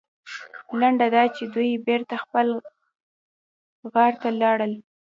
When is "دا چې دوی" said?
1.15-1.71